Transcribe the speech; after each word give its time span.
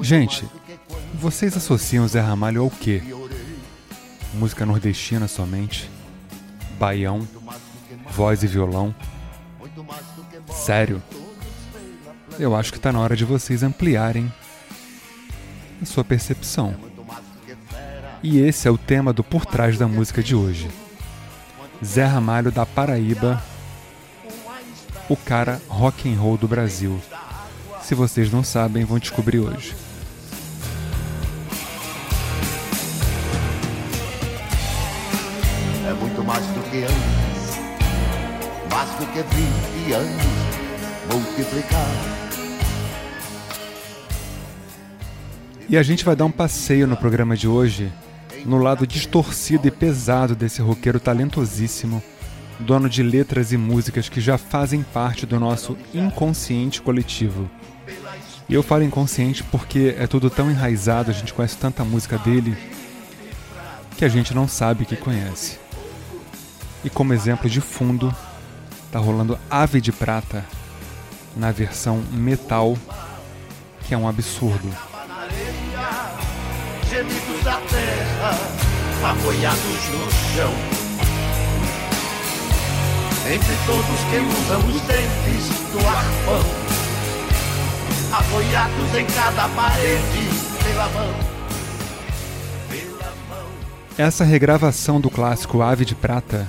Gente, 0.00 0.44
vocês 1.14 1.56
associam 1.56 2.06
Zé 2.08 2.20
Ramalho 2.20 2.62
ao 2.62 2.70
quê? 2.70 3.02
Música 4.34 4.66
nordestina 4.66 5.28
somente? 5.28 5.90
Baião? 6.78 7.26
Voz 8.10 8.42
e 8.42 8.46
violão? 8.46 8.94
Sério? 10.52 11.02
Eu 12.38 12.56
acho 12.56 12.72
que 12.72 12.78
está 12.78 12.92
na 12.92 12.98
hora 12.98 13.16
de 13.16 13.24
vocês 13.24 13.62
ampliarem 13.62 14.32
a 15.80 15.84
sua 15.84 16.04
percepção. 16.04 16.74
E 18.22 18.38
esse 18.40 18.66
é 18.66 18.70
o 18.70 18.78
tema 18.78 19.12
do 19.12 19.22
Por 19.22 19.46
Trás 19.46 19.78
da 19.78 19.86
Música 19.86 20.22
de 20.22 20.34
hoje. 20.34 20.68
Zé 21.84 22.04
Ramalho 22.04 22.50
da 22.50 22.66
Paraíba, 22.66 23.42
o 25.08 25.16
cara 25.16 25.60
rock 25.68 26.12
and 26.12 26.18
roll 26.18 26.36
do 26.36 26.48
Brasil. 26.48 27.00
Se 27.84 27.94
vocês 27.94 28.32
não 28.32 28.42
sabem, 28.42 28.82
vão 28.82 28.98
descobrir 28.98 29.40
hoje. 29.40 29.74
É 35.86 35.92
muito 35.92 36.24
mais 36.24 36.46
do 36.46 36.62
que 36.70 36.78
antes, 36.78 37.58
mais 38.70 38.88
do 38.92 39.06
que 39.12 39.22
20 39.82 39.92
anos 39.92 40.24
multiplicar. 41.12 41.86
E 45.68 45.76
a 45.76 45.82
gente 45.82 46.06
vai 46.06 46.16
dar 46.16 46.24
um 46.24 46.30
passeio 46.30 46.86
no 46.86 46.96
programa 46.96 47.36
de 47.36 47.46
hoje 47.46 47.92
no 48.46 48.56
lado 48.56 48.86
distorcido 48.86 49.68
e 49.68 49.70
pesado 49.70 50.34
desse 50.34 50.62
roqueiro 50.62 50.98
talentosíssimo, 50.98 52.02
dono 52.58 52.88
de 52.88 53.02
letras 53.02 53.52
e 53.52 53.56
músicas 53.56 54.08
que 54.08 54.20
já 54.20 54.38
fazem 54.38 54.82
parte 54.82 55.26
do 55.26 55.38
nosso 55.38 55.76
inconsciente 55.92 56.80
coletivo. 56.80 57.50
E 58.48 58.54
eu 58.54 58.62
falo 58.62 58.82
inconsciente 58.82 59.42
porque 59.44 59.94
é 59.98 60.06
tudo 60.06 60.28
tão 60.28 60.50
enraizado, 60.50 61.10
a 61.10 61.14
gente 61.14 61.32
conhece 61.32 61.56
tanta 61.56 61.84
música 61.84 62.18
dele, 62.18 62.56
que 63.96 64.04
a 64.04 64.08
gente 64.08 64.34
não 64.34 64.46
sabe 64.46 64.84
que 64.84 64.96
conhece. 64.96 65.58
E 66.84 66.90
como 66.90 67.14
exemplo 67.14 67.48
de 67.48 67.60
fundo, 67.60 68.14
tá 68.92 68.98
rolando 68.98 69.38
Ave 69.50 69.80
de 69.80 69.92
Prata 69.92 70.44
na 71.36 71.50
versão 71.50 72.02
metal, 72.12 72.76
que 73.86 73.94
é 73.94 73.96
um 73.96 74.06
absurdo 74.06 74.70
gemidos 76.94 77.42
da 77.42 77.56
terra, 77.56 78.38
apoiados 79.02 79.88
no 79.90 80.10
chão. 80.12 80.83
Entre 83.26 83.56
todos 83.64 84.00
que 84.10 84.18
usam 84.18 84.60
os 84.68 84.80
dentes 84.82 85.48
do 85.72 85.78
arpão, 85.78 86.44
apoiados 88.12 88.94
em 88.94 89.06
cada 89.06 89.48
parede 89.48 90.28
pela 90.62 90.88
mão. 90.90 91.14
Essa 93.96 94.24
regravação 94.24 95.00
do 95.00 95.08
clássico 95.08 95.62
Ave 95.62 95.86
de 95.86 95.94
Prata 95.94 96.46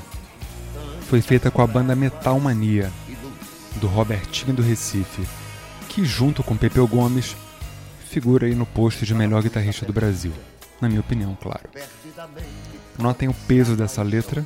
foi 1.07 1.21
feita 1.21 1.49
com 1.49 1.61
a 1.61 1.67
banda 1.67 1.95
Metal 1.95 2.37
Mania, 2.41 2.91
do 3.75 3.87
Robertinho 3.87 4.53
do 4.53 4.61
Recife, 4.61 5.25
que 5.87 6.03
junto 6.03 6.43
com 6.43 6.57
Pepeu 6.57 6.85
Gomes 6.85 7.37
figura 8.09 8.47
aí 8.47 8.55
no 8.55 8.65
posto 8.65 9.05
de 9.05 9.13
melhor 9.15 9.41
guitarrista 9.41 9.85
do 9.85 9.93
Brasil, 9.93 10.33
na 10.81 10.89
minha 10.89 10.99
opinião, 10.99 11.37
claro. 11.41 11.69
Notem 12.99 13.29
o 13.29 13.33
peso 13.33 13.77
dessa 13.77 14.03
letra, 14.03 14.45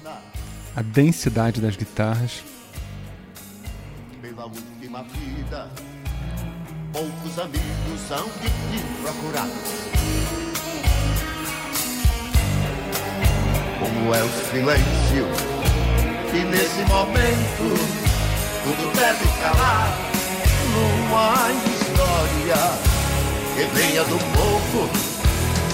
a 0.75 0.81
densidade 0.81 1.61
das 1.61 1.75
guitarras. 1.75 2.43
Pela 4.21 4.45
última 4.45 5.03
vida, 5.03 5.69
poucos 6.93 7.39
amigos 7.39 8.01
são 8.07 8.25
de 8.41 8.49
te 8.49 8.83
procurar. 9.01 9.47
Como 13.79 14.13
é 14.13 14.23
o 14.23 14.29
silêncio, 14.51 15.27
e 16.33 16.45
nesse 16.45 16.81
momento 16.83 18.09
tudo 18.63 18.93
deve 18.93 19.25
calar 19.41 19.97
numa 20.73 21.51
história 21.51 22.89
que 23.55 23.63
venha 23.75 24.03
do 24.03 24.17
povo 24.33 24.89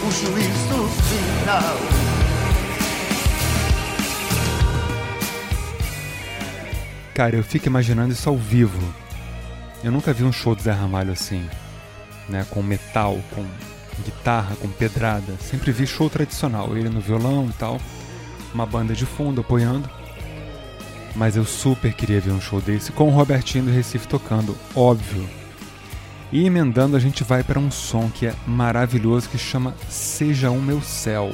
o 0.07 0.11
juízo 0.11 0.87
final. 1.09 2.14
Cara, 7.15 7.37
eu 7.37 7.43
fico 7.45 7.67
imaginando 7.67 8.11
isso 8.11 8.27
ao 8.27 8.35
vivo. 8.35 8.93
Eu 9.81 9.89
nunca 9.89 10.11
vi 10.11 10.25
um 10.25 10.33
show 10.33 10.53
do 10.53 10.61
Zé 10.61 10.73
Ramalho 10.73 11.13
assim, 11.13 11.47
né? 12.27 12.45
Com 12.49 12.61
metal, 12.61 13.17
com 13.33 13.45
guitarra, 14.03 14.53
com 14.57 14.67
pedrada. 14.67 15.33
Sempre 15.39 15.71
vi 15.71 15.87
show 15.87 16.09
tradicional, 16.09 16.75
ele 16.75 16.89
no 16.89 16.99
violão 16.99 17.47
e 17.49 17.53
tal, 17.53 17.79
uma 18.53 18.65
banda 18.65 18.93
de 18.93 19.05
fundo 19.05 19.39
apoiando. 19.39 19.89
Mas 21.15 21.37
eu 21.37 21.45
super 21.45 21.93
queria 21.93 22.19
ver 22.19 22.31
um 22.31 22.41
show 22.41 22.59
desse 22.59 22.91
com 22.91 23.07
o 23.07 23.11
Robertinho 23.11 23.63
do 23.63 23.71
Recife 23.71 24.09
tocando, 24.09 24.53
óbvio. 24.75 25.25
E 26.33 26.45
emendando, 26.45 26.97
a 26.97 26.99
gente 26.99 27.23
vai 27.23 27.43
para 27.43 27.57
um 27.57 27.71
som 27.71 28.09
que 28.09 28.27
é 28.27 28.35
maravilhoso 28.45 29.29
que 29.29 29.37
chama 29.37 29.73
Seja 29.87 30.51
o 30.51 30.61
Meu 30.61 30.81
Céu. 30.81 31.31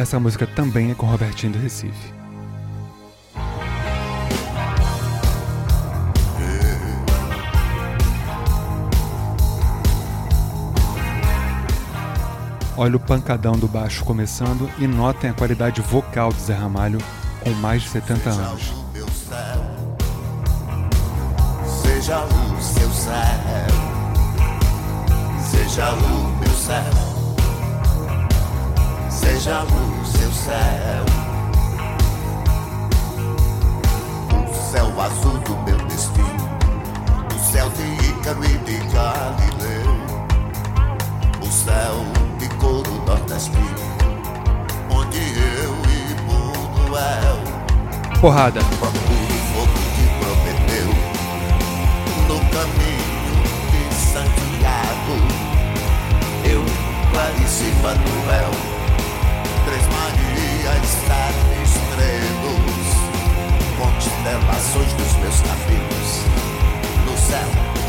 Essa 0.00 0.18
música 0.18 0.46
também 0.46 0.90
é 0.90 0.94
com 0.94 1.04
Robertinho 1.04 1.52
do 1.52 1.58
Recife. 1.58 2.14
Olha 12.78 12.96
o 12.96 12.98
pancadão 12.98 13.58
do 13.58 13.68
baixo 13.68 14.02
começando 14.02 14.70
e 14.78 14.86
notem 14.86 15.28
a 15.28 15.34
qualidade 15.34 15.82
vocal 15.82 16.32
do 16.32 16.40
Zé 16.40 16.54
Ramalho 16.54 16.98
com 17.40 17.50
mais 17.50 17.82
de 17.82 17.90
70 17.90 18.30
anos. 18.30 18.72
Seja 21.82 22.24
o 22.24 22.62
seu 22.62 22.90
céu, 22.90 23.20
seja 25.50 25.92
o 25.92 26.38
meu 26.40 26.54
céu, 26.54 27.19
seja 29.20 29.64
o 29.64 30.06
seu 30.06 30.32
céu, 30.32 31.04
o 34.32 34.70
céu 34.70 35.00
azul 35.00 35.38
do 35.40 35.56
meu 35.64 35.76
destino, 35.86 36.48
o 37.34 37.38
céu 37.52 37.68
de 37.70 38.08
Ícaro 38.08 38.44
e 38.44 38.58
de 38.58 38.76
Galileu, 38.92 39.96
o 41.42 41.50
céu 41.52 42.20
couro 42.60 42.90
nordestino, 43.06 43.64
onde 44.90 45.18
eu 45.18 45.72
e 45.88 46.22
mundo 46.22 46.96
é 46.96 48.18
Porrada. 48.20 48.60
Procuro 48.78 49.00
fogo 49.54 49.78
de 49.96 50.04
Prometeu 50.20 50.90
no 52.28 52.38
caminho 52.50 53.34
de 53.70 53.82
Santiago. 53.94 55.16
Eu, 56.44 56.62
Clarice 57.12 57.72
Manuel, 57.82 58.79
Sete 60.70 60.86
estrelas, 61.64 62.88
constelações 63.76 64.92
dos 64.94 65.12
meus 65.16 65.40
cabelos. 65.40 66.10
No 67.04 67.16
céu, 67.18 67.48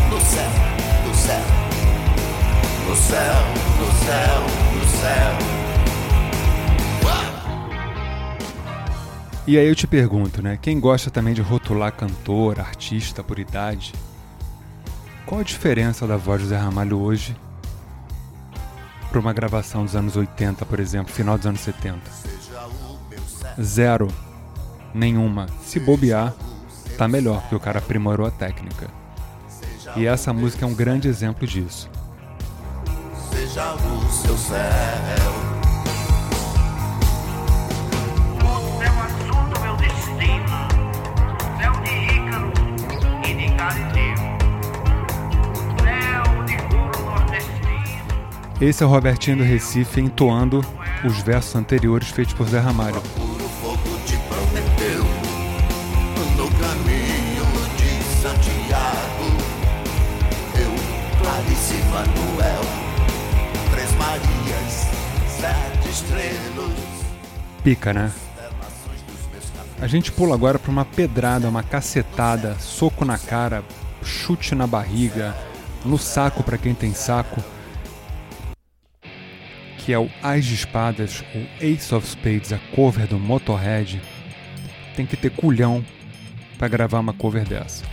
no 0.10 0.20
céu, 0.20 0.52
no 1.06 1.14
céu 1.16 1.62
no 2.88 2.96
céu, 2.98 3.34
no 3.80 3.86
céu, 4.06 4.42
no 4.74 4.86
céu. 5.00 5.32
E 9.48 9.58
aí 9.58 9.68
eu 9.68 9.76
te 9.76 9.88
pergunto, 9.88 10.42
né? 10.42 10.58
Quem 10.62 10.80
gosta 10.80 11.10
também 11.10 11.34
de 11.34 11.42
rotular 11.42 11.94
cantor, 11.94 12.60
artista 12.60 13.24
por 13.24 13.40
idade, 13.40 13.94
qual 15.26 15.40
a 15.42 15.44
diferença 15.44 16.06
da 16.06 16.18
voz 16.18 16.42
do 16.42 16.48
Zé 16.50 16.58
Ramalho 16.58 17.00
hoje 17.00 17.36
para 19.12 19.20
uma 19.20 19.34
gravação 19.34 19.86
dos 19.86 19.96
anos 19.96 20.16
80, 20.16 20.66
por 20.66 20.80
exemplo, 20.80 21.14
final 21.14 21.38
dos 21.38 21.46
anos 21.46 21.62
70? 21.62 22.00
Zero. 23.62 24.08
Nenhuma. 24.94 25.48
Se 25.64 25.80
bobear, 25.80 26.34
tá 26.98 27.08
melhor, 27.08 27.42
porque 27.42 27.56
o 27.56 27.60
cara 27.60 27.80
aprimorou 27.80 28.26
a 28.26 28.32
técnica. 28.32 28.90
E 29.96 30.06
essa 30.06 30.34
música 30.34 30.66
é 30.66 30.68
um 30.68 30.74
grande 30.74 31.08
exemplo 31.08 31.46
disso 31.46 31.90
seja 33.52 33.74
o 33.74 34.10
seu 34.10 34.38
céu. 34.38 35.41
Esse 48.62 48.84
é 48.84 48.86
o 48.86 48.90
Robertinho 48.90 49.38
do 49.38 49.44
Recife 49.44 50.00
entoando 50.00 50.64
os 51.04 51.18
versos 51.24 51.56
anteriores 51.56 52.10
feitos 52.10 52.36
por 52.36 52.48
Zé 52.48 52.60
Ramalho. 52.60 53.02
Pica, 67.64 67.94
né? 67.94 68.12
A 69.82 69.88
gente 69.88 70.12
pula 70.12 70.36
agora 70.36 70.60
pra 70.60 70.70
uma 70.70 70.86
pedrada, 70.86 71.50
uma 71.50 71.64
cacetada, 71.64 72.56
soco 72.60 73.04
na 73.04 73.18
cara, 73.18 73.64
chute 74.04 74.54
na 74.54 74.68
barriga, 74.68 75.36
no 75.84 75.98
saco 75.98 76.44
pra 76.44 76.60
quem 76.60 76.76
tem 76.76 76.94
saco, 76.94 77.44
que 79.86 79.94
é 79.94 80.00
o 80.00 80.10
As 80.22 80.46
de 80.46 80.54
Espadas, 80.54 81.24
ou 81.34 81.42
Ace 81.60 81.94
of 81.94 82.08
Spades, 82.08 82.54
a 82.54 82.60
cover 82.76 83.08
do 83.08 83.20
Motorhead. 83.20 84.02
Tem 84.96 85.06
que 85.06 85.18
ter 85.18 85.32
culhão 85.32 85.84
pra 86.58 86.68
gravar 86.68 87.00
uma 87.00 87.14
cover 87.14 87.46
dessa. 87.46 87.84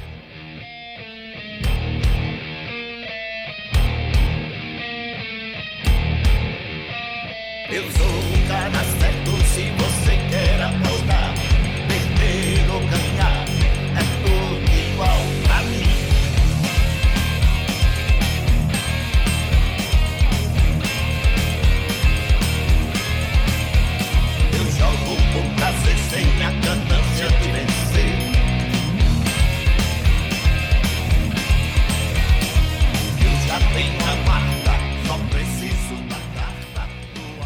Eu 7.70 7.82
sou 7.93 8.06
o 8.06 8.49
cara 8.49 8.84
certo 8.99 9.31
se 9.46 9.70
você 9.70 10.17
quer. 10.31 11.18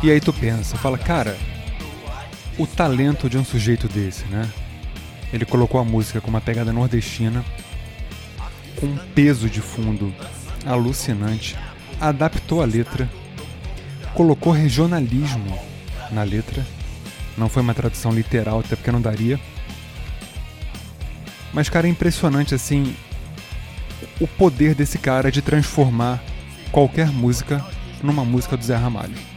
E 0.02 0.10
aí 0.10 0.20
tu 0.20 0.32
pensa, 0.32 0.76
fala, 0.76 0.98
cara, 0.98 1.38
o 2.58 2.66
talento 2.66 3.30
de 3.30 3.38
um 3.38 3.44
sujeito 3.44 3.86
desse, 3.86 4.24
né? 4.24 4.50
Ele 5.32 5.44
colocou 5.44 5.80
a 5.80 5.84
música 5.84 6.20
com 6.20 6.28
uma 6.28 6.40
pegada 6.40 6.72
nordestina, 6.72 7.44
com 8.80 8.86
um 8.86 8.96
peso 9.14 9.48
de 9.48 9.60
fundo 9.60 10.12
alucinante, 10.66 11.56
adaptou 12.00 12.60
a 12.60 12.64
letra, 12.64 13.08
colocou 14.12 14.52
regionalismo 14.52 15.56
na 16.10 16.24
letra. 16.24 16.66
Não 17.38 17.48
foi 17.48 17.62
uma 17.62 17.72
tradução 17.72 18.12
literal, 18.12 18.58
até 18.58 18.74
porque 18.74 18.90
não 18.90 19.00
daria. 19.00 19.38
Mas, 21.52 21.68
cara, 21.68 21.86
é 21.86 21.90
impressionante 21.90 22.56
assim 22.56 22.96
o 24.20 24.26
poder 24.26 24.74
desse 24.74 24.98
cara 24.98 25.30
de 25.30 25.40
transformar 25.40 26.20
qualquer 26.72 27.06
música 27.06 27.64
numa 28.02 28.24
música 28.24 28.56
do 28.56 28.64
Zé 28.64 28.74
Ramalho. 28.74 29.31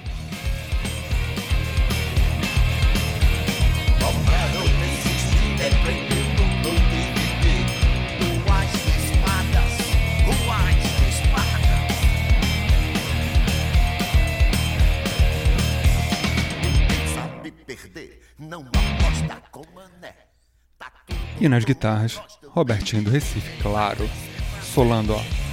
E 21.46 21.48
nas 21.48 21.64
guitarras, 21.64 22.20
Robertinho 22.56 23.04
do 23.04 23.12
Recife, 23.12 23.62
claro, 23.62 24.10
solando, 24.74 25.14
ó. 25.14 25.45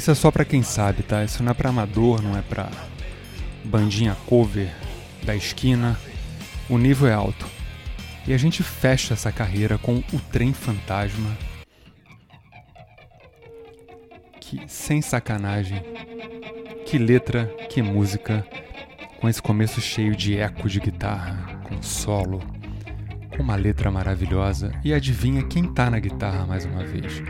Isso 0.00 0.10
é 0.10 0.14
só 0.14 0.30
pra 0.30 0.46
quem 0.46 0.62
sabe, 0.62 1.02
tá? 1.02 1.22
Isso 1.22 1.42
não 1.42 1.50
é 1.50 1.54
pra 1.54 1.68
amador, 1.68 2.22
não 2.22 2.34
é 2.34 2.40
pra 2.40 2.70
bandinha 3.62 4.16
cover 4.24 4.74
da 5.22 5.36
esquina. 5.36 5.94
O 6.70 6.78
nível 6.78 7.06
é 7.06 7.12
alto. 7.12 7.46
E 8.26 8.32
a 8.32 8.38
gente 8.38 8.62
fecha 8.62 9.12
essa 9.12 9.30
carreira 9.30 9.76
com 9.76 10.02
o 10.10 10.18
Trem 10.32 10.54
Fantasma. 10.54 11.36
Que, 14.40 14.62
sem 14.66 15.02
sacanagem, 15.02 15.82
que 16.86 16.96
letra, 16.96 17.44
que 17.68 17.82
música, 17.82 18.42
com 19.20 19.28
esse 19.28 19.42
começo 19.42 19.82
cheio 19.82 20.16
de 20.16 20.34
eco 20.38 20.66
de 20.66 20.80
guitarra, 20.80 21.60
com 21.64 21.82
solo, 21.82 22.40
com 23.36 23.42
uma 23.42 23.54
letra 23.54 23.90
maravilhosa. 23.90 24.72
E 24.82 24.94
adivinha 24.94 25.42
quem 25.42 25.70
tá 25.70 25.90
na 25.90 25.98
guitarra 25.98 26.46
mais 26.46 26.64
uma 26.64 26.84
vez? 26.84 27.22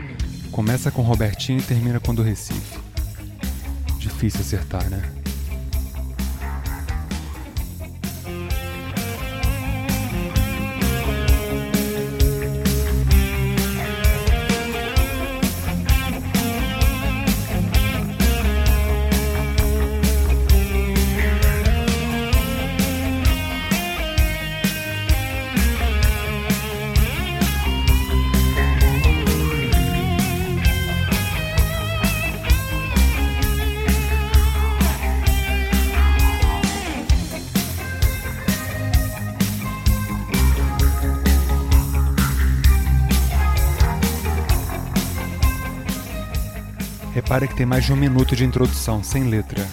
Começa 0.51 0.91
com 0.91 1.01
Robertinho 1.01 1.59
e 1.59 1.63
termina 1.63 1.99
com 1.99 2.13
do 2.13 2.21
Recife. 2.21 2.77
Difícil 3.97 4.41
acertar, 4.41 4.89
né? 4.89 5.20
Repare 47.13 47.45
que 47.47 47.55
tem 47.55 47.65
mais 47.65 47.83
de 47.85 47.91
um 47.91 47.97
minuto 47.97 48.35
de 48.37 48.45
introdução, 48.45 49.03
sem 49.03 49.25
letra. 49.25 49.67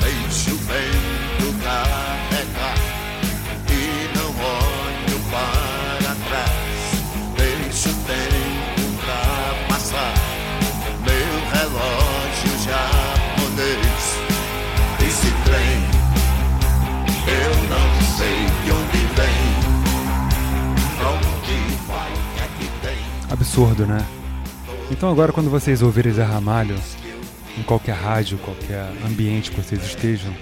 Deixe 0.00 0.50
o 0.50 0.56
vento 0.56 1.62
carregar 1.62 2.78
e 3.68 4.08
não 4.16 4.30
olho 4.30 5.20
para 5.30 6.14
trás. 6.28 6.50
Deixe 7.36 7.90
o 7.90 7.94
tempo 7.94 9.02
pra 9.04 9.54
passar. 9.68 10.14
Meu 11.04 11.34
relógio 11.52 12.54
japonês. 12.64 14.02
Esse 15.06 15.30
trem, 15.44 15.78
eu 17.28 17.52
não 17.68 17.88
sei 18.16 18.38
de 18.64 18.70
onde 18.72 19.00
vem. 19.14 19.42
Pra 20.96 21.08
onde 21.10 21.56
vai, 21.86 22.12
que 22.34 22.40
é 22.40 22.48
que 22.58 22.66
tem? 22.80 22.98
Absurdo, 23.30 23.86
né? 23.86 24.02
Então 24.92 25.10
agora 25.10 25.32
quando 25.32 25.48
vocês 25.48 25.80
ouvirem 25.80 26.12
Zé 26.12 26.22
Ramalho, 26.22 26.78
em 27.58 27.62
qualquer 27.62 27.94
rádio, 27.94 28.36
qualquer 28.38 28.86
ambiente 29.06 29.50
que 29.50 29.60
vocês 29.60 29.82
estejam, 29.82 30.32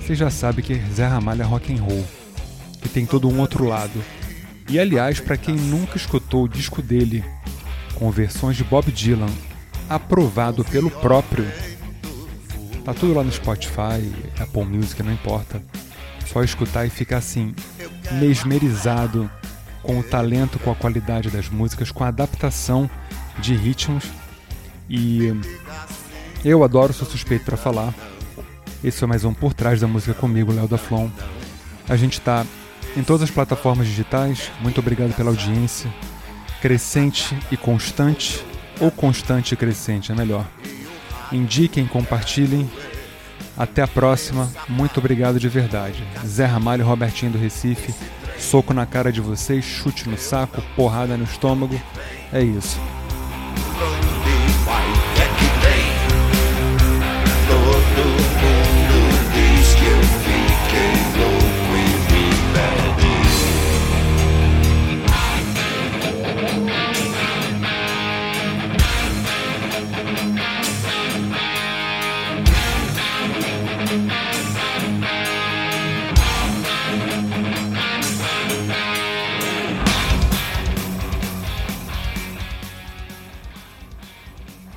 vocês 0.00 0.16
já 0.16 0.30
sabem 0.30 0.64
que 0.64 0.80
Zé 0.94 1.06
Ramalho 1.06 1.42
é 1.42 1.44
rock 1.44 1.74
and 1.74 1.82
roll, 1.82 2.06
que 2.80 2.88
tem 2.88 3.04
todo 3.04 3.28
um 3.28 3.40
outro 3.40 3.66
lado. 3.66 4.00
E 4.68 4.78
aliás, 4.78 5.18
para 5.18 5.36
quem 5.36 5.56
nunca 5.56 5.96
escutou 5.96 6.44
o 6.44 6.48
disco 6.48 6.80
dele 6.80 7.24
com 7.96 8.12
versões 8.12 8.56
de 8.56 8.62
Bob 8.62 8.90
Dylan, 8.92 9.28
aprovado 9.88 10.64
pelo 10.64 10.90
próprio, 10.90 11.46
tá 12.84 12.94
tudo 12.94 13.12
lá 13.12 13.24
no 13.24 13.32
Spotify, 13.32 14.08
Apple 14.38 14.64
Music, 14.64 15.02
não 15.02 15.12
importa. 15.12 15.60
Só 16.26 16.44
escutar 16.44 16.86
e 16.86 16.90
ficar 16.90 17.16
assim 17.16 17.56
mesmerizado 18.12 19.28
com 19.82 19.98
o 19.98 20.02
talento, 20.02 20.58
com 20.58 20.70
a 20.70 20.74
qualidade 20.74 21.30
das 21.30 21.48
músicas, 21.48 21.90
com 21.90 22.04
a 22.04 22.08
adaptação 22.08 22.88
de 23.38 23.54
ritmos. 23.54 24.04
E 24.88 25.32
eu 26.44 26.64
adoro, 26.64 26.92
sou 26.92 27.06
suspeito 27.06 27.44
para 27.44 27.56
falar. 27.56 27.94
Esse 28.82 28.98
foi 28.98 29.08
mais 29.08 29.24
um 29.24 29.34
Por 29.34 29.52
Trás 29.52 29.80
da 29.80 29.86
Música 29.86 30.14
comigo, 30.14 30.52
Léo 30.52 30.66
da 30.66 30.78
Flon. 30.78 31.08
A 31.88 31.96
gente 31.96 32.14
está 32.14 32.46
em 32.96 33.02
todas 33.02 33.22
as 33.22 33.30
plataformas 33.30 33.86
digitais. 33.86 34.50
Muito 34.60 34.80
obrigado 34.80 35.14
pela 35.14 35.30
audiência. 35.30 35.92
Crescente 36.60 37.38
e 37.50 37.56
constante, 37.56 38.44
ou 38.80 38.90
constante 38.90 39.52
e 39.54 39.56
crescente, 39.56 40.12
é 40.12 40.14
melhor. 40.14 40.46
Indiquem, 41.32 41.86
compartilhem. 41.86 42.70
Até 43.56 43.82
a 43.82 43.88
próxima. 43.88 44.50
Muito 44.68 44.98
obrigado 44.98 45.38
de 45.38 45.48
verdade. 45.48 46.02
Zé 46.26 46.46
Ramalho 46.46 46.84
Robertinho 46.84 47.32
do 47.32 47.38
Recife. 47.38 47.94
Soco 48.40 48.74
na 48.74 48.86
cara 48.86 49.12
de 49.12 49.20
vocês, 49.20 49.64
chute 49.64 50.08
no 50.08 50.18
saco, 50.18 50.60
porrada 50.74 51.16
no 51.16 51.24
estômago. 51.24 51.80
É 52.32 52.42
isso. 52.42 52.80